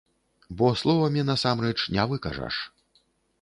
Бо 0.61 0.69
словамі 0.81 1.25
насамрэч 1.27 1.77
не 1.99 2.07
выкажаш. 2.15 2.55